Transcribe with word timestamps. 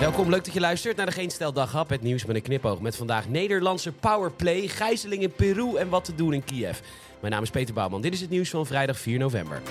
Welkom, 0.00 0.30
leuk 0.30 0.44
dat 0.44 0.54
je 0.54 0.60
luistert 0.60 0.96
naar 0.96 1.06
de 1.06 1.12
Geen 1.12 1.30
Stel 1.30 1.52
Daghap. 1.52 1.88
Het 1.88 2.02
nieuws 2.02 2.24
met 2.24 2.36
een 2.36 2.42
knipoog 2.42 2.80
met 2.80 2.96
vandaag 2.96 3.28
Nederlandse 3.28 3.92
powerplay, 3.92 4.68
gijzeling 4.68 5.22
in 5.22 5.32
Peru 5.32 5.76
en 5.76 5.88
wat 5.88 6.04
te 6.04 6.14
doen 6.14 6.32
in 6.32 6.44
Kiev. 6.44 6.78
Mijn 7.20 7.32
naam 7.32 7.42
is 7.42 7.50
Peter 7.50 7.74
Bouwman. 7.74 8.00
Dit 8.00 8.12
is 8.12 8.20
het 8.20 8.30
nieuws 8.30 8.50
van 8.50 8.66
vrijdag 8.66 8.98
4 8.98 9.18
november. 9.18 9.62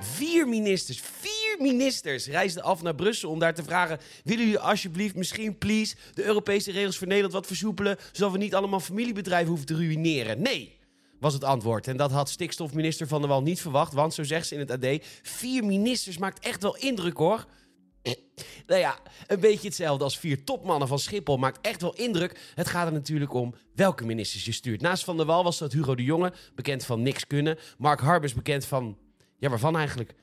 Vier 0.00 0.48
ministers, 0.48 1.00
vier 1.00 1.56
ministers 1.58 2.26
reisden 2.26 2.62
af 2.62 2.82
naar 2.82 2.94
Brussel 2.94 3.30
om 3.30 3.38
daar 3.38 3.54
te 3.54 3.62
vragen... 3.62 3.98
willen 4.24 4.44
jullie 4.44 4.58
alsjeblieft, 4.58 5.14
misschien 5.14 5.58
please, 5.58 5.94
de 6.14 6.24
Europese 6.24 6.72
regels 6.72 6.98
voor 6.98 7.06
Nederland 7.06 7.34
wat 7.34 7.46
versoepelen... 7.46 7.96
zodat 8.12 8.32
we 8.32 8.38
niet 8.38 8.54
allemaal 8.54 8.80
familiebedrijven 8.80 9.48
hoeven 9.48 9.66
te 9.66 9.76
ruïneren? 9.76 10.42
Nee, 10.42 10.80
was 11.22 11.32
het 11.32 11.44
antwoord. 11.44 11.88
En 11.88 11.96
dat 11.96 12.10
had 12.10 12.28
stikstofminister 12.28 13.06
Van 13.06 13.20
der 13.20 13.30
Wal 13.30 13.42
niet 13.42 13.60
verwacht, 13.60 13.92
want 13.92 14.14
zo 14.14 14.22
zegt 14.22 14.46
ze 14.46 14.54
in 14.54 14.60
het 14.60 14.70
AD... 14.70 14.98
vier 15.22 15.64
ministers 15.64 16.18
maakt 16.18 16.44
echt 16.44 16.62
wel 16.62 16.76
indruk 16.76 17.16
hoor. 17.16 17.46
Nou 18.66 18.80
ja, 18.80 18.98
een 19.26 19.40
beetje 19.40 19.66
hetzelfde 19.66 20.04
als 20.04 20.18
vier 20.18 20.44
topmannen 20.44 20.88
van 20.88 20.98
Schiphol 20.98 21.36
maakt 21.36 21.58
echt 21.60 21.80
wel 21.80 21.94
indruk. 21.94 22.52
Het 22.54 22.68
gaat 22.68 22.86
er 22.86 22.92
natuurlijk 22.92 23.32
om 23.32 23.54
welke 23.74 24.04
ministers 24.04 24.44
je 24.44 24.52
stuurt. 24.52 24.80
Naast 24.80 25.04
Van 25.04 25.16
der 25.16 25.26
Wal 25.26 25.44
was 25.44 25.58
dat 25.58 25.72
Hugo 25.72 25.94
de 25.94 26.04
Jonge, 26.04 26.32
bekend 26.54 26.84
van 26.84 27.02
niks 27.02 27.26
kunnen. 27.26 27.58
Mark 27.78 28.00
Harbers, 28.00 28.34
bekend 28.34 28.64
van... 28.64 28.98
Ja, 29.38 29.48
waarvan 29.48 29.76
eigenlijk? 29.76 30.14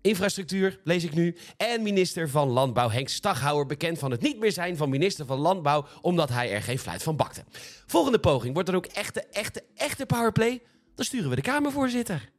Infrastructuur, 0.00 0.80
lees 0.84 1.04
ik 1.04 1.14
nu. 1.14 1.36
En 1.56 1.82
minister 1.82 2.28
van 2.28 2.48
Landbouw 2.48 2.90
Henk 2.90 3.08
Staghouwer, 3.08 3.66
bekend 3.66 3.98
van 3.98 4.10
het 4.10 4.20
niet 4.20 4.38
meer 4.38 4.52
zijn 4.52 4.76
van 4.76 4.88
minister 4.88 5.26
van 5.26 5.38
Landbouw, 5.38 5.86
omdat 6.00 6.28
hij 6.28 6.52
er 6.52 6.62
geen 6.62 6.78
fluit 6.78 7.02
van 7.02 7.16
bakte. 7.16 7.44
Volgende 7.86 8.18
poging, 8.18 8.54
wordt 8.54 8.68
er 8.68 8.74
ook 8.74 8.86
echte, 8.86 9.24
echte, 9.32 9.64
echte 9.74 10.06
powerplay? 10.06 10.62
Dan 10.94 11.04
sturen 11.04 11.30
we 11.30 11.36
de 11.36 11.42
Kamervoorzitter. 11.42 12.30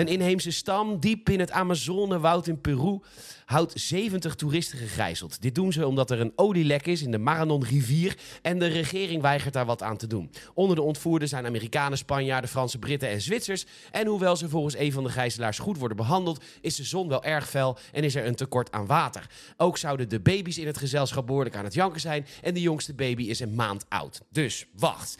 Een 0.00 0.08
inheemse 0.08 0.50
stam 0.50 1.00
diep 1.00 1.28
in 1.28 1.40
het 1.40 1.50
Amazonewoud 1.50 2.46
in 2.46 2.60
Peru 2.60 2.98
houdt 3.44 3.72
70 3.80 4.34
toeristen 4.34 4.78
gegijzeld. 4.78 5.42
Dit 5.42 5.54
doen 5.54 5.72
ze 5.72 5.86
omdat 5.86 6.10
er 6.10 6.20
een 6.20 6.32
olielek 6.36 6.86
is 6.86 7.02
in 7.02 7.10
de 7.10 7.18
Maranon-rivier 7.18 8.16
en 8.42 8.58
de 8.58 8.66
regering 8.66 9.22
weigert 9.22 9.52
daar 9.52 9.66
wat 9.66 9.82
aan 9.82 9.96
te 9.96 10.06
doen. 10.06 10.30
Onder 10.54 10.76
de 10.76 10.82
ontvoerden 10.82 11.28
zijn 11.28 11.46
Amerikanen, 11.46 11.98
Spanjaarden, 11.98 12.50
Franse, 12.50 12.78
Britten 12.78 13.08
en 13.08 13.20
Zwitsers. 13.20 13.66
En 13.90 14.06
hoewel 14.06 14.36
ze 14.36 14.48
volgens 14.48 14.76
een 14.76 14.92
van 14.92 15.04
de 15.04 15.10
gijzelaars 15.10 15.58
goed 15.58 15.78
worden 15.78 15.96
behandeld, 15.96 16.44
is 16.60 16.76
de 16.76 16.84
zon 16.84 17.08
wel 17.08 17.24
erg 17.24 17.48
fel 17.48 17.78
en 17.92 18.04
is 18.04 18.14
er 18.14 18.26
een 18.26 18.34
tekort 18.34 18.72
aan 18.72 18.86
water. 18.86 19.26
Ook 19.56 19.78
zouden 19.78 20.08
de 20.08 20.20
baby's 20.20 20.58
in 20.58 20.66
het 20.66 20.78
gezelschap 20.78 21.26
behoorlijk 21.26 21.56
aan 21.56 21.64
het 21.64 21.74
janken 21.74 22.00
zijn 22.00 22.26
en 22.42 22.54
de 22.54 22.60
jongste 22.60 22.94
baby 22.94 23.22
is 23.22 23.40
een 23.40 23.54
maand 23.54 23.84
oud. 23.88 24.20
Dus 24.30 24.66
wacht. 24.76 25.16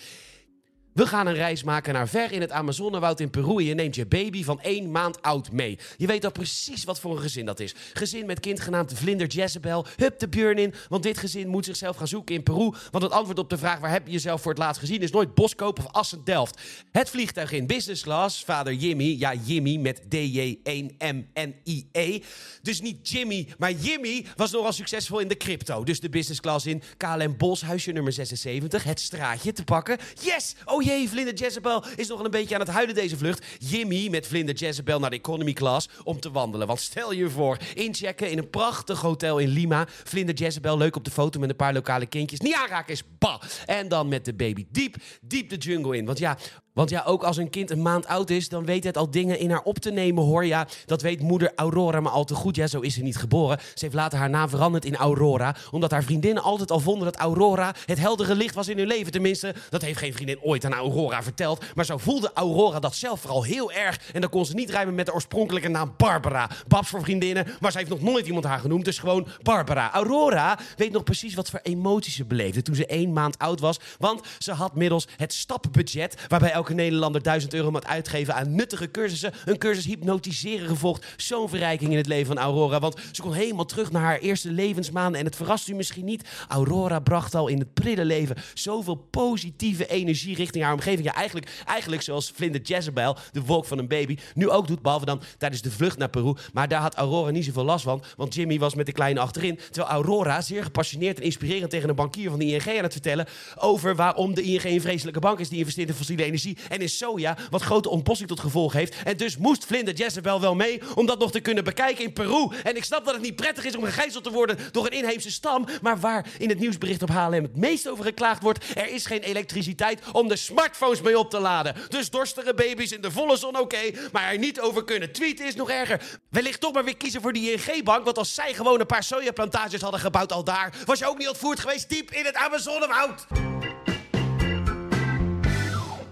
We 1.01 1.07
gaan 1.07 1.27
een 1.27 1.35
reis 1.35 1.63
maken 1.63 1.95
naar 1.95 2.09
ver 2.09 2.33
in 2.33 2.41
het 2.41 2.51
Amazonewoud 2.51 3.21
in 3.21 3.31
Peru. 3.31 3.57
En 3.57 3.65
je 3.65 3.75
neemt 3.75 3.95
je 3.95 4.07
baby 4.07 4.45
van 4.45 4.61
één 4.61 4.91
maand 4.91 5.23
oud 5.23 5.53
mee. 5.53 5.79
Je 5.97 6.07
weet 6.07 6.25
al 6.25 6.31
precies 6.31 6.85
wat 6.85 7.01
voor 7.01 7.13
een 7.13 7.23
gezin 7.23 7.47
dat 7.47 7.61
is. 7.61 7.75
Gezin 7.93 8.27
met 8.27 8.41
kind 8.41 8.61
genaamd 8.61 8.93
Vlinder 8.95 9.27
Jezebel. 9.27 9.87
Hup 9.97 10.19
de 10.19 10.29
burn 10.29 10.59
in, 10.59 10.75
want 10.89 11.03
dit 11.03 11.19
gezin 11.19 11.49
moet 11.49 11.65
zichzelf 11.65 11.97
gaan 11.97 12.09
zoeken 12.09 12.35
in 12.35 12.43
Peru. 12.43 12.73
Want 12.91 13.05
het 13.05 13.13
antwoord 13.13 13.39
op 13.39 13.51
de 13.51 13.59
vraag 13.59 13.79
waar 13.79 13.91
heb 13.91 14.07
je 14.07 14.13
jezelf 14.13 14.43
voor 14.43 14.51
het 14.51 14.61
laatst 14.61 14.81
gezien 14.81 15.01
is 15.01 15.11
nooit 15.11 15.35
Boskoop 15.35 15.79
of 15.79 15.87
Assen-Delft. 15.87 16.61
Het 16.93 17.11
vliegtuig 17.11 17.53
in 17.53 17.67
business 17.67 18.03
class, 18.03 18.45
vader 18.45 18.75
Jimmy. 18.75 19.17
Ja, 19.19 19.35
Jimmy 19.45 19.77
met 19.77 20.11
D-J-1-M-N-I-E. 20.11 22.21
Dus 22.63 22.81
niet 22.81 23.09
Jimmy, 23.09 23.49
maar 23.59 23.73
Jimmy 23.73 24.27
was 24.37 24.51
nogal 24.51 24.73
succesvol 24.73 25.19
in 25.19 25.29
de 25.29 25.37
crypto. 25.37 25.85
Dus 25.85 26.01
de 26.01 26.09
business 26.09 26.41
class 26.41 26.67
in 26.67 26.83
KLM 26.97 27.37
Bos, 27.37 27.63
huisje 27.63 27.93
nummer 27.93 28.13
76. 28.13 28.85
Het 28.85 29.01
straatje 29.01 29.53
te 29.53 29.65
pakken. 29.65 29.99
Yes! 30.21 30.55
Oh 30.65 30.89
jee, 30.91 31.09
Vlinder 31.09 31.35
Jezebel 31.35 31.85
is 31.97 32.09
nog 32.09 32.25
een 32.25 32.31
beetje 32.31 32.55
aan 32.55 32.61
het 32.61 32.71
huilen 32.71 32.95
deze 32.95 33.17
vlucht. 33.17 33.47
Jimmy 33.59 34.09
met 34.11 34.27
Vlinder 34.27 34.55
Jezebel 34.55 34.99
naar 34.99 35.11
de 35.11 35.17
economy 35.17 35.53
class 35.53 35.89
om 36.05 36.21
te 36.21 36.31
wandelen. 36.31 36.67
Want 36.67 36.81
stel 36.81 37.13
je 37.13 37.31
voor, 37.31 37.59
inchecken 37.75 38.31
in 38.31 38.39
een 38.39 38.51
prachtig 38.51 39.01
hotel 39.01 39.39
in 39.39 39.49
Lima. 39.49 39.87
Vlinder 39.89 40.35
Jezebel 40.35 40.77
leuk 40.77 40.97
op 40.97 41.05
de 41.05 41.11
foto 41.11 41.41
met 41.41 41.51
een 41.51 41.57
paar 41.57 41.73
lokale 41.73 42.07
kindjes. 42.07 42.41
Niet 42.41 42.55
aanraken 42.55 42.93
is 42.93 43.03
bah! 43.19 43.43
En 43.67 43.89
dan 43.89 44.09
met 44.09 44.25
de 44.25 44.35
baby 44.35 44.67
diep, 44.71 44.97
diep 45.21 45.49
de 45.49 45.57
jungle 45.57 45.97
in. 45.97 46.05
Want 46.05 46.19
ja, 46.19 46.37
want 46.73 46.91
ja, 46.91 47.03
ook 47.05 47.23
als 47.23 47.37
een 47.37 47.51
kind 47.51 47.71
een 47.71 47.83
maand 47.83 48.07
oud 48.07 48.31
is, 48.31 48.49
dan 48.49 48.65
weet 48.65 48.85
het 48.85 48.97
al 48.97 49.11
dingen 49.11 49.39
in 49.39 49.51
haar 49.51 49.63
op 49.63 49.79
te 49.79 49.91
nemen 49.91 50.25
hoor. 50.25 50.47
Ja, 50.47 50.67
dat 50.87 51.03
weet 51.03 51.21
moeder 51.21 51.53
Aurora 51.57 52.01
maar 52.01 52.13
al 52.13 52.25
te 52.25 52.35
goed. 52.35 52.57
Ja, 52.57 52.67
zo 52.67 52.81
is 52.81 52.95
ze 52.95 53.03
niet 53.03 53.17
geboren. 53.17 53.59
Ze 53.61 53.85
heeft 53.85 53.95
later 53.95 54.19
haar 54.19 54.31
naam 54.31 54.49
veranderd 54.49 54.85
in 54.85 54.97
Aurora, 54.97 55.57
omdat 55.71 55.91
haar 55.91 56.03
vriendinnen 56.03 56.43
altijd 56.43 56.71
al 56.71 56.81
vonden 56.81 57.05
dat 57.05 57.17
Aurora 57.17 57.75
het 57.87 57.99
heldere 57.99 58.35
licht 58.35 58.55
was 58.55 58.69
in 58.69 58.79
hun 58.79 58.87
leven. 58.87 59.13
Tenminste, 59.13 59.55
dat 59.71 59.83
heeft 59.83 59.99
geen 59.99 60.13
vriendin 60.13 60.43
ooit 60.43 60.65
aan 60.65 60.73
Aurora 60.73 61.23
verteld. 61.23 61.65
Maar 61.75 61.85
zo 61.85 61.99
voelde 61.99 62.31
Aurora 62.35 62.79
dat 62.79 62.95
zelf 62.95 63.21
vooral 63.21 63.43
heel 63.43 63.73
erg. 63.73 64.01
En 64.13 64.21
dan 64.21 64.31
kon 64.31 64.47
ze 64.47 64.55
niet 64.55 64.71
rijmen 64.71 64.95
met 64.95 65.07
de 65.07 65.15
oorspronkelijke 65.15 65.69
naam 65.69 65.95
Barbara. 65.97 66.51
Babs 66.69 66.89
voor 66.89 67.03
vriendinnen, 67.03 67.47
maar 67.61 67.73
ze 67.73 67.79
heeft 67.79 67.91
nog 67.91 68.01
nooit 68.01 68.27
iemand 68.27 68.45
haar 68.45 68.61
genoemd. 68.61 68.85
Dus 68.85 68.99
gewoon 68.99 69.29
Barbara. 69.43 69.93
Aurora 69.93 70.59
weet 70.77 70.93
nog 70.93 71.05
precies 71.05 71.35
wat 71.35 71.51
voor 71.51 71.61
emoties 71.63 72.15
ze 72.15 72.25
beleefde 72.25 72.63
toen 72.63 72.75
ze 72.75 72.87
één 72.87 73.13
maand 73.13 73.39
oud 73.39 73.61
was. 73.61 73.81
Want 73.99 74.21
ze 74.39 74.53
had 74.53 74.75
middels 74.75 75.09
het 75.17 75.33
stapbudget, 75.33 76.15
waarbij 76.29 76.59
elke 76.61 76.75
Nederlander 76.75 77.23
1000 77.23 77.55
euro 77.55 77.71
moet 77.71 77.87
uitgeven 77.87 78.35
aan 78.35 78.55
nuttige 78.55 78.91
cursussen. 78.91 79.33
Een 79.45 79.59
cursus 79.59 79.85
hypnotiseren 79.85 80.69
gevolgd. 80.69 81.07
Zo'n 81.17 81.49
verrijking 81.49 81.91
in 81.91 81.97
het 81.97 82.07
leven 82.07 82.27
van 82.27 82.39
Aurora. 82.39 82.81
Want 82.81 82.97
ze 83.13 83.23
kon 83.23 83.33
helemaal 83.33 83.65
terug 83.65 83.93
naar 83.93 84.03
haar 84.03 84.19
eerste 84.19 84.53
levensmaanden. 84.53 85.21
En 85.21 85.27
het 85.27 85.37
verrast 85.37 85.69
u 85.69 85.75
misschien 85.75 86.05
niet. 86.05 86.29
Aurora 86.49 86.99
bracht 86.99 87.35
al 87.35 87.49
in 87.49 87.59
het 87.59 87.75
prille 87.75 88.05
leven 88.05 88.37
zoveel 88.55 88.95
positieve 88.95 89.87
energie 89.87 90.35
richting 90.35 90.65
haar 90.65 90.73
omgeving. 90.73 91.05
Ja, 91.05 91.15
eigenlijk, 91.15 91.63
eigenlijk 91.67 92.03
zoals 92.03 92.33
Vlinder 92.35 92.61
Jezebel, 92.61 93.17
de 93.33 93.43
wolk 93.43 93.65
van 93.65 93.79
een 93.79 93.89
baby, 93.89 94.19
nu 94.35 94.51
ook 94.51 94.67
doet. 94.67 94.83
Behalve 94.83 95.05
dan 95.05 95.23
tijdens 95.39 95.63
de 95.63 95.71
vlucht 95.71 95.99
naar 95.99 96.11
Peru. 96.11 96.35
Maar 96.53 96.69
daar 96.69 96.81
had 96.81 96.95
Aurora 96.95 97.31
niet 97.31 97.45
zoveel 97.45 97.65
last 97.65 97.85
van. 97.85 98.03
Want 98.17 98.35
Jimmy 98.35 98.59
was 98.59 98.75
met 98.75 98.87
de 98.87 98.93
kleine 98.93 99.21
achterin. 99.21 99.59
Terwijl 99.71 99.95
Aurora 99.95 100.41
zeer 100.41 100.63
gepassioneerd 100.63 101.19
en 101.19 101.25
inspirerend 101.25 101.71
tegen 101.71 101.89
een 101.89 101.95
bankier 101.95 102.31
van 102.31 102.39
de 102.39 102.45
ING 102.45 102.69
aan 102.69 102.83
het 102.83 102.93
vertellen. 102.93 103.27
Over 103.57 103.97
waarom 103.97 104.35
de 104.35 104.43
ING 104.43 104.65
een 104.65 104.81
vreselijke 104.81 105.21
bank 105.21 105.39
is 105.39 105.49
die 105.49 105.59
investeert 105.59 105.89
in 105.89 105.95
fossiele 105.95 106.25
energie 106.25 106.50
en 106.69 106.81
in 106.81 106.89
soja, 106.89 107.37
wat 107.51 107.63
grote 107.63 107.89
ontbossing 107.89 108.29
tot 108.29 108.41
gevolg 108.41 108.73
heeft. 108.73 108.95
En 109.05 109.17
dus 109.17 109.37
moest 109.37 109.65
Vlinder 109.65 109.95
Jezebel 109.95 110.41
wel 110.41 110.55
mee 110.55 110.81
om 110.95 111.07
dat 111.07 111.19
nog 111.19 111.31
te 111.31 111.41
kunnen 111.41 111.65
bekijken 111.65 112.05
in 112.05 112.13
Peru. 112.13 112.49
En 112.63 112.77
ik 112.77 112.85
snap 112.85 113.05
dat 113.05 113.15
het 113.15 113.23
niet 113.23 113.37
prettig 113.37 113.65
is 113.65 113.77
om 113.77 113.85
gegijzeld 113.85 114.25
te 114.25 114.31
worden 114.31 114.59
door 114.73 114.87
een 114.87 114.93
inheemse 114.93 115.31
stam, 115.31 115.67
maar 115.83 116.01
waar 116.01 116.27
in 116.39 116.49
het 116.49 116.59
nieuwsbericht 116.59 117.03
op 117.03 117.09
HLM 117.09 117.43
het 117.43 117.57
meest 117.57 117.89
over 117.89 118.05
geklaagd 118.05 118.43
wordt, 118.43 118.65
er 118.75 118.89
is 118.89 119.07
geen 119.07 119.21
elektriciteit 119.21 120.01
om 120.13 120.29
de 120.29 120.37
smartphones 120.37 121.01
mee 121.01 121.19
op 121.19 121.31
te 121.31 121.41
laden. 121.41 121.75
Dus 121.89 122.11
dorstige 122.11 122.55
baby's 122.55 122.93
in 122.93 123.01
de 123.01 123.11
volle 123.11 123.37
zon 123.37 123.59
oké, 123.59 123.91
maar 124.13 124.33
er 124.33 124.39
niet 124.39 124.61
over 124.61 124.85
kunnen 124.85 125.13
tweeten 125.13 125.47
is 125.47 125.55
nog 125.55 125.71
erger. 125.71 126.19
Wellicht 126.31 126.61
toch 126.61 126.73
maar 126.73 126.85
weer 126.85 126.97
kiezen 126.97 127.21
voor 127.21 127.33
die 127.33 127.53
ING-bank, 127.53 128.05
want 128.05 128.19
als 128.19 128.35
zij 128.35 128.55
gewoon 128.55 128.81
een 128.81 128.87
paar 128.87 129.03
sojaplantages 129.03 129.81
hadden 129.81 130.01
gebouwd 130.01 130.33
al 130.33 130.45
daar, 130.45 130.75
was 130.85 130.99
je 130.99 131.09
ook 131.09 131.19
niet 131.19 131.29
ontvoerd 131.29 131.61
geweest 131.61 131.89
diep 131.89 132.11
in 132.11 132.25
het 132.25 132.35
Amazonewoud 132.35 133.27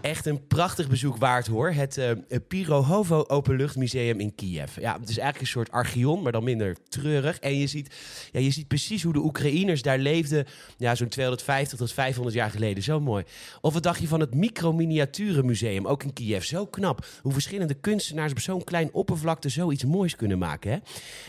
echt 0.09 0.27
een 0.27 0.47
prachtig 0.47 0.89
bezoek 0.89 1.17
waard 1.17 1.47
hoor. 1.47 1.71
Het 1.71 1.97
uh, 1.97 2.11
Pirohovo 2.49 3.25
Openluchtmuseum 3.27 4.21
in 4.21 4.35
Kiev. 4.35 4.81
Ja, 4.81 4.93
het 5.01 5.09
is 5.09 5.19
eigenlijk 5.19 5.41
een 5.41 5.47
soort 5.47 5.71
archeon, 5.71 6.23
maar 6.23 6.33
dan 6.33 6.45
minder 6.45 6.77
treurig. 6.89 7.39
En 7.39 7.59
je 7.59 7.67
ziet, 7.67 7.95
ja, 8.33 8.41
je 8.41 8.51
ziet 8.51 8.69
precies 8.69 9.03
hoe 9.03 9.13
de 9.13 9.19
Oekraïners 9.19 9.83
daar 9.83 9.99
leefden. 9.99 10.47
Ja, 10.77 10.95
zo'n 10.95 11.09
250 11.09 11.79
tot 11.79 11.93
500 11.93 12.37
jaar 12.37 12.51
geleden. 12.51 12.83
Zo 12.83 13.01
mooi. 13.01 13.25
Of 13.61 13.73
wat 13.73 13.83
dacht 13.83 14.01
je 14.01 14.09
van 14.09 14.21
het 14.21 14.35
Micro-Miniaturenmuseum, 14.35 15.87
ook 15.87 16.03
in 16.03 16.13
Kiev. 16.13 16.45
Zo 16.45 16.67
knap. 16.67 17.07
Hoe 17.23 17.33
verschillende 17.33 17.75
kunstenaars 17.75 18.33
op 18.33 18.41
zo'n 18.41 18.65
klein 18.65 18.93
oppervlakte 18.93 19.49
zoiets 19.49 19.85
moois 19.85 20.17
kunnen 20.17 20.39
maken. 20.39 20.71
Hè? 20.71 20.79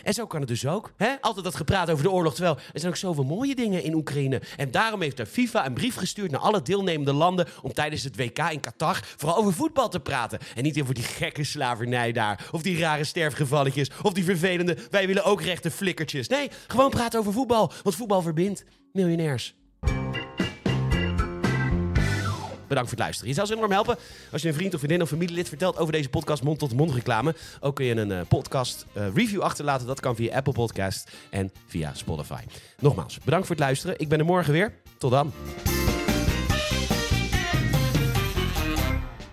En 0.04 0.14
zo 0.14 0.28
kan 0.28 0.40
het 0.40 0.50
dus 0.50 0.68
ook. 0.68 0.94
Hè? 0.98 1.16
Altijd 1.22 1.46
dat 1.46 1.56
gepraat 1.56 1.90
over 1.90 2.04
de 2.04 2.12
oorlog. 2.12 2.34
Terwijl 2.34 2.56
er 2.56 2.80
zijn 2.80 2.92
ook 2.92 2.98
zoveel 2.98 3.24
mooie 3.24 3.56
dingen 3.56 3.84
in 3.84 3.94
Oekraïne. 3.94 4.42
En 4.58 4.72
daarom 4.72 5.02
heeft 5.02 5.18
de 5.18 5.26
FIFA 5.26 5.66
een 5.66 5.74
brief 5.74 5.96
gestuurd 5.96 6.32
naar 6.32 6.40
alle 6.40 6.62
deelnemende 6.62 7.14
landen 7.14 7.48
om 7.62 7.74
tijdens 7.74 8.04
het 8.04 8.16
WK 8.16 8.40
in 8.40 8.60
vooral 9.18 9.38
over 9.38 9.54
voetbal 9.54 9.90
te 9.90 10.00
praten. 10.00 10.40
En 10.56 10.64
niet 10.64 10.82
over 10.82 10.94
die 10.94 11.04
gekke 11.04 11.44
slavernij 11.44 12.12
daar. 12.12 12.48
Of 12.52 12.62
die 12.62 12.80
rare 12.80 13.04
sterfgevalletjes. 13.04 13.90
Of 14.02 14.14
die 14.14 14.24
vervelende, 14.24 14.78
wij 14.90 15.08
willen 15.08 15.24
ook 15.24 15.42
rechte 15.42 15.72
flikkertjes. 15.72 16.28
Nee, 16.28 16.50
gewoon 16.68 16.90
praten 16.90 17.20
over 17.20 17.34
voetbal. 17.34 17.72
Want 17.84 17.96
voetbal 17.96 18.22
verbindt 18.22 18.64
miljonairs. 18.92 19.58
Bedankt 22.70 22.90
voor 22.90 22.98
het 22.98 23.08
luisteren. 23.08 23.30
Je 23.30 23.36
zou 23.36 23.48
ze 23.48 23.56
enorm 23.56 23.72
helpen 23.72 23.98
als 24.32 24.42
je 24.42 24.48
een 24.48 24.54
vriend 24.54 24.74
of 24.74 24.80
vriendin 24.80 25.02
of 25.02 25.10
familielid 25.10 25.48
vertelt 25.48 25.78
over 25.78 25.94
deze 25.94 26.10
podcast 26.10 26.44
mond-tot-mond 26.44 26.94
reclame. 26.94 27.36
Ook 27.60 27.76
kun 27.76 27.86
je 27.86 27.96
een 27.96 28.10
uh, 28.10 28.22
podcast 28.28 28.86
uh, 28.98 29.04
review 29.16 29.42
achterlaten. 29.42 29.88
Dat 29.88 30.00
kan 30.00 30.16
via 30.16 30.36
Apple 30.36 30.54
Podcast 30.54 31.12
en 31.30 31.52
via 31.68 31.94
Spotify. 31.94 32.42
Nogmaals, 32.80 33.20
bedankt 33.24 33.48
voor 33.48 33.56
het 33.56 33.66
luisteren. 33.66 34.00
Ik 34.00 34.10
ben 34.10 34.20
er 34.20 34.26
morgen 34.26 34.54
weer. 34.54 34.74
Tot 34.98 35.12
dan. 35.12 35.34